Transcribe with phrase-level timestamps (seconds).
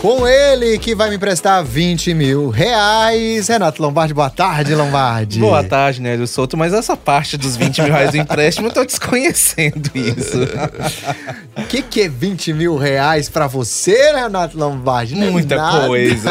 [0.00, 3.48] Com ele que vai me emprestar 20 mil reais.
[3.48, 5.40] Renato Lombardi, boa tarde, Lombardi.
[5.40, 8.84] Boa tarde, Nélio Souto, mas essa parte dos 20 mil reais do empréstimo, eu tô
[8.84, 10.38] desconhecendo isso.
[11.56, 15.16] O que, que é 20 mil reais pra você, Renato Lombardi?
[15.16, 15.88] Não é Muita nada.
[15.88, 16.30] coisa.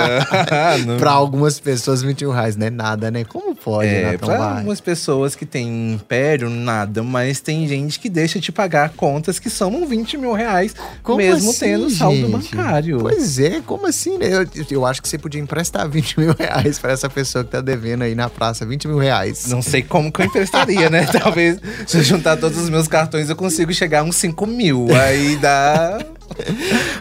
[0.97, 3.25] Pra algumas pessoas, 20 mil reais não é nada, né?
[3.25, 4.57] Como pode, É, Renato pra Lombardi?
[4.59, 9.49] algumas pessoas que têm império, nada, mas tem gente que deixa de pagar contas que
[9.49, 10.73] somam 20 mil reais,
[11.03, 12.31] Como mesmo assim, tendo saldo gente?
[12.31, 12.99] bancário.
[12.99, 14.27] Pois é, como assim, né?
[14.31, 17.61] Eu, eu acho que você podia emprestar 20 mil reais pra essa pessoa que tá
[17.61, 19.47] devendo aí na praça, 20 mil reais.
[19.47, 21.05] Não sei como que eu emprestaria, né?
[21.11, 24.87] Talvez se eu juntar todos os meus cartões eu consigo chegar a uns 5 mil.
[24.95, 25.99] Aí dá.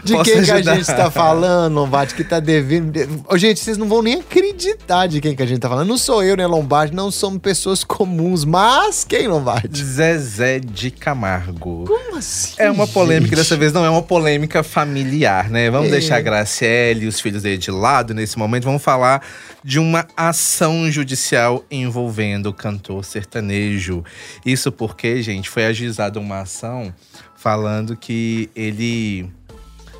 [0.03, 0.75] De Posso quem que a ajudar?
[0.75, 2.91] gente tá falando, Lombardi, que tá devendo.
[3.35, 5.87] Gente, vocês não vão nem acreditar de quem que a gente tá falando.
[5.87, 6.95] Não sou eu, né, Lombardi?
[6.95, 8.45] Não somos pessoas comuns.
[8.45, 9.83] Mas quem, Lombardi?
[9.83, 11.85] Zezé de Camargo.
[11.87, 12.53] Como assim?
[12.57, 13.37] É uma polêmica, gente?
[13.43, 15.69] dessa vez não é uma polêmica familiar, né?
[15.69, 15.91] Vamos É.
[15.91, 18.63] deixar a Graciele e os filhos dele de lado nesse momento.
[18.63, 19.21] Vamos falar
[19.63, 24.03] de uma ação judicial envolvendo o cantor sertanejo.
[24.45, 26.93] Isso porque, gente, foi ajuizada uma ação
[27.37, 29.31] falando que ele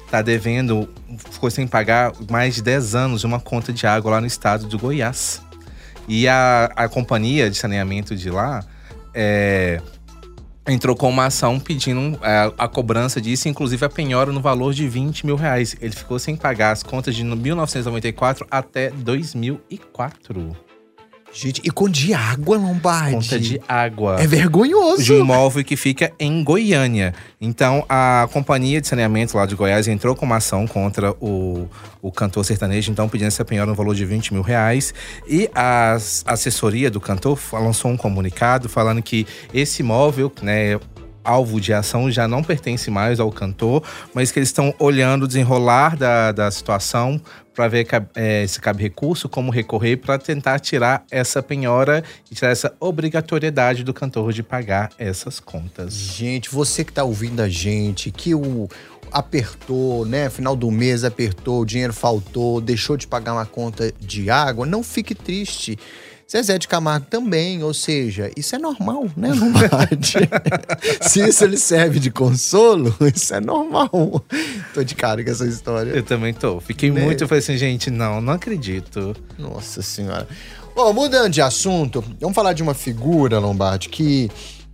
[0.10, 0.90] tá devendo,
[1.32, 4.78] ficou sem pagar mais de 10 anos uma conta de água lá no estado do
[4.78, 5.42] Goiás.
[6.08, 8.64] E a, a companhia de saneamento de lá
[9.14, 9.82] é,
[10.68, 14.88] entrou com uma ação pedindo é, a cobrança disso, inclusive a penhora no valor de
[14.88, 15.76] 20 mil reais.
[15.82, 20.67] Ele ficou sem pagar as contas de 1994 até 2004.
[21.34, 23.14] Gente, e com de água, Lombardi?
[23.14, 24.18] Conta de água.
[24.20, 25.04] É vergonhoso.
[25.04, 27.14] de um imóvel que fica em Goiânia.
[27.40, 31.70] Então, a companhia de saneamento lá de Goiás entrou com uma ação contra o,
[32.02, 34.94] o cantor sertanejo, então pedindo essa penhora no valor de 20 mil reais.
[35.28, 40.80] E a assessoria do cantor lançou um comunicado falando que esse imóvel, né,
[41.28, 43.84] alvo de ação já não pertence mais ao cantor,
[44.14, 47.22] mas que eles estão olhando o desenrolar da, da situação
[47.54, 52.52] para ver eh, se cabe recurso, como recorrer para tentar tirar essa penhora e tirar
[52.52, 55.92] essa obrigatoriedade do cantor de pagar essas contas.
[55.92, 58.70] Gente, você que tá ouvindo a gente, que o
[59.12, 60.30] apertou, né?
[60.30, 64.84] Final do mês apertou, o dinheiro faltou, deixou de pagar uma conta de água, não
[64.84, 65.80] fique triste.
[66.30, 70.18] Zezé de Camargo também, ou seja, isso é normal, né, Lombardi?
[71.02, 73.90] Se isso lhe serve de consolo, isso é normal.
[74.74, 75.92] Tô de cara com essa história.
[75.92, 76.60] Eu também tô.
[76.60, 77.02] Fiquei Né?
[77.02, 79.16] muito, eu falei assim, gente, não, não acredito.
[79.40, 80.28] Nossa senhora.
[80.76, 84.30] Bom, mudando de assunto, vamos falar de uma figura, Lombardi, que.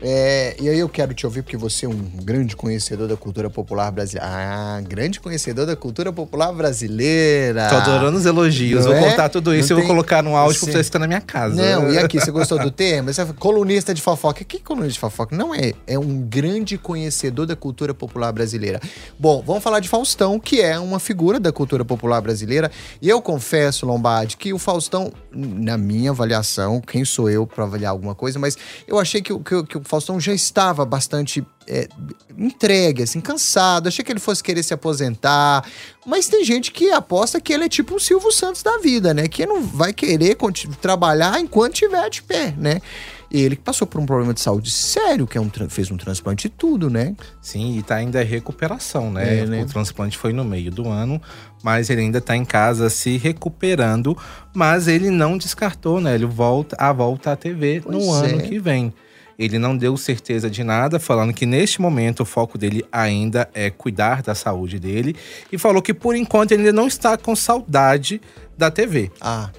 [0.05, 3.49] É, e aí eu quero te ouvir porque você é um grande conhecedor da cultura
[3.49, 4.29] popular brasileira.
[4.29, 7.69] Ah, grande conhecedor da cultura popular brasileira.
[7.69, 8.85] Tô adorando os elogios.
[8.85, 9.03] Não Vou é?
[9.07, 10.65] cortar tudo isso e tem- vou colocar no áudio Sim.
[10.65, 11.55] pra você estar na minha casa.
[11.55, 13.13] Não, e aqui, você gostou do termo?
[13.13, 14.43] Você é colunista de fofoca.
[14.43, 15.35] Que colunista de fofoca?
[15.35, 15.73] Não é.
[15.87, 18.81] É um grande conhecedor da cultura popular brasileira.
[19.17, 22.69] Bom, vamos falar de Faustão, que é uma figura da cultura popular brasileira.
[23.01, 27.91] E eu confesso, Lombardi, que o Faustão, na minha avaliação, quem sou eu para avaliar
[27.91, 31.87] alguma coisa, mas eu achei que, o- que que o Faustão já estava bastante é,
[32.35, 33.87] entregue, assim, cansado.
[33.87, 35.63] Achei que ele fosse querer se aposentar.
[36.03, 39.27] Mas tem gente que aposta que ele é tipo um Silvio Santos da vida, né?
[39.27, 40.35] Que não vai querer
[40.81, 42.81] trabalhar enquanto estiver de pé, né?
[43.29, 46.47] Ele que passou por um problema de saúde sério, que é um, fez um transplante
[46.47, 47.15] e tudo, né?
[47.39, 49.41] Sim, e tá ainda em recuperação, né?
[49.41, 49.61] É, né?
[49.61, 51.21] O transplante foi no meio do ano,
[51.63, 54.17] mas ele ainda tá em casa se recuperando.
[54.55, 56.15] Mas ele não descartou, né?
[56.15, 58.41] Ele volta a volta à TV Pois no ano é.
[58.43, 58.91] que vem.
[59.37, 63.69] Ele não deu certeza de nada, falando que neste momento o foco dele ainda é
[63.69, 65.15] cuidar da saúde dele.
[65.51, 68.21] E falou que por enquanto ele ainda não está com saudade
[68.57, 69.11] da TV.
[69.19, 69.49] Ah,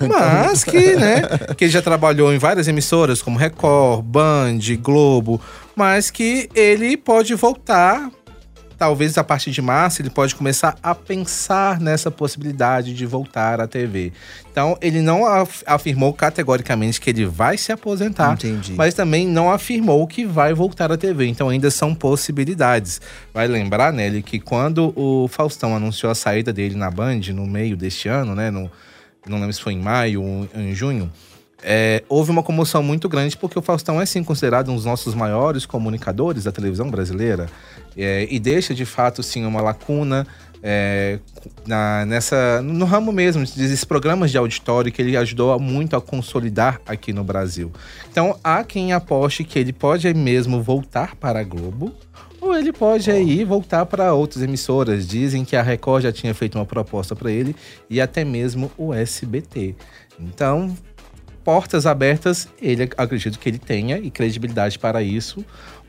[0.00, 1.22] Mas que, né,
[1.56, 5.40] que ele já trabalhou em várias emissoras, como Record, Band, Globo,
[5.74, 8.10] mas que ele pode voltar.
[8.76, 13.66] Talvez a partir de março ele pode começar a pensar nessa possibilidade de voltar à
[13.66, 14.12] TV.
[14.50, 18.72] Então ele não af- afirmou categoricamente que ele vai se aposentar, entendi.
[18.72, 21.26] mas também não afirmou que vai voltar à TV.
[21.26, 23.00] Então ainda são possibilidades.
[23.32, 27.76] Vai lembrar, Nelly, que quando o Faustão anunciou a saída dele na Band no meio
[27.76, 28.50] deste ano, né?
[28.50, 28.70] No,
[29.26, 31.10] não lembro se foi em maio ou em junho.
[31.66, 35.14] É, houve uma comoção muito grande porque o Faustão é sim considerado um dos nossos
[35.14, 37.46] maiores comunicadores da televisão brasileira
[37.96, 40.26] é, e deixa de fato sim uma lacuna
[40.62, 41.18] é,
[41.66, 46.80] na, nessa no ramo mesmo desses programas de auditório que ele ajudou muito a consolidar
[46.86, 47.72] aqui no Brasil.
[48.10, 51.94] Então há quem aposte que ele pode mesmo voltar para a Globo
[52.42, 55.08] ou ele pode aí voltar para outras emissoras.
[55.08, 57.56] Dizem que a Record já tinha feito uma proposta para ele
[57.88, 59.74] e até mesmo o SBT.
[60.20, 60.76] Então,
[61.44, 65.44] portas abertas, ele acredito que ele tenha e credibilidade para isso.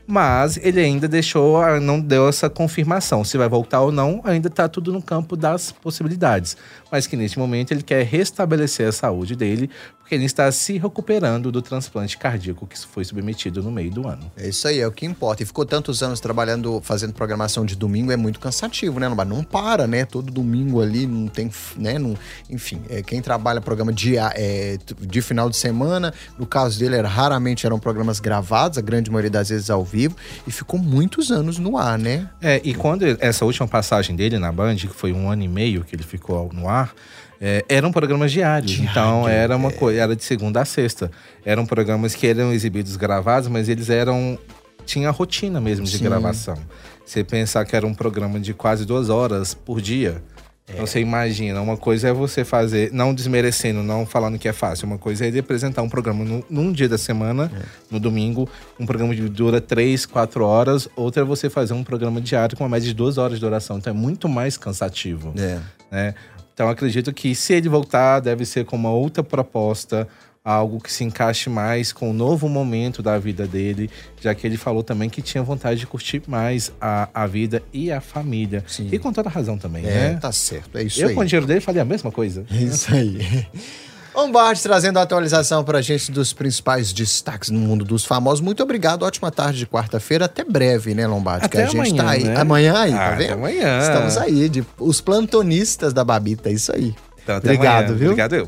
[0.06, 3.24] Mas ele ainda deixou, não deu essa confirmação.
[3.24, 6.56] Se vai voltar ou não, ainda está tudo no campo das possibilidades.
[6.92, 9.68] Mas que neste momento ele quer restabelecer a saúde dele,
[10.06, 14.30] porque ele está se recuperando do transplante cardíaco que foi submetido no meio do ano.
[14.36, 15.42] É isso aí, é o que importa.
[15.42, 19.08] E ficou tantos anos trabalhando, fazendo programação de domingo, é muito cansativo, né?
[19.08, 20.04] Não para, né?
[20.04, 21.98] Todo domingo ali, não tem, né?
[21.98, 22.16] Não,
[22.48, 27.08] enfim, é, quem trabalha programa de, é, de final de semana, no caso dele, era,
[27.08, 30.14] raramente eram programas gravados, a grande maioria das vezes ao vivo,
[30.46, 32.30] e ficou muitos anos no ar, né?
[32.40, 35.82] É, e quando essa última passagem dele na Band, que foi um ano e meio
[35.82, 36.94] que ele ficou no ar,
[37.40, 39.72] é, eram programas diários, Diário, então era uma é.
[39.72, 41.10] coisa, era de segunda a sexta.
[41.44, 44.38] Eram programas que eram exibidos gravados, mas eles eram
[44.84, 46.04] tinha rotina mesmo de Sim.
[46.04, 46.56] gravação.
[47.04, 50.22] Você pensar que era um programa de quase duas horas por dia.
[50.68, 50.72] É.
[50.72, 54.86] Então você imagina, uma coisa é você fazer, não desmerecendo, não falando que é fácil,
[54.86, 57.62] uma coisa é ele apresentar um programa no, num dia da semana, é.
[57.88, 62.20] no domingo, um programa que dura três, quatro horas, outra é você fazer um programa
[62.20, 63.78] diário com uma média de duas horas de duração.
[63.78, 65.32] Então é muito mais cansativo.
[65.38, 65.60] É.
[65.90, 66.14] Né?
[66.56, 70.08] Então acredito que se ele voltar, deve ser com uma outra proposta,
[70.42, 74.56] algo que se encaixe mais com o novo momento da vida dele, já que ele
[74.56, 78.64] falou também que tinha vontade de curtir mais a, a vida e a família.
[78.66, 78.88] Sim.
[78.90, 80.18] E com toda razão também, é, né?
[80.18, 81.12] Tá certo, é isso Eu, aí.
[81.12, 82.46] Eu com o dinheiro dele falei a mesma coiza.
[82.50, 83.46] É isso aí.
[84.16, 88.40] Lombardi trazendo a atualização pra gente dos principais destaques no mundo dos famosos.
[88.40, 90.24] Muito obrigado, ótima tarde de quarta-feira.
[90.24, 91.44] Até breve, né, Lombardi?
[91.44, 92.24] Até que a gente tá amanhã, tá aí.
[92.24, 92.40] Né?
[92.40, 93.32] Amanhã aí, tá ah, vendo?
[93.34, 93.78] amanhã.
[93.78, 96.94] Estamos aí, de, os plantonistas da Babita, isso aí.
[97.22, 97.98] Então, obrigado, amanhã.
[97.98, 98.08] viu?
[98.08, 98.46] Obrigado eu.